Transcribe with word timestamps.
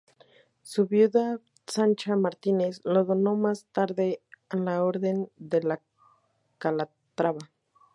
Su 0.63 0.87
viuda, 0.87 1.39
Sancha 1.67 2.15
Martínez, 2.15 2.81
lo 2.85 3.05
donó 3.05 3.35
más 3.35 3.65
tarde 3.71 4.23
a 4.49 4.57
la 4.57 4.83
Orden 4.83 5.29
de 5.37 5.77
Calatrava. 6.57 7.51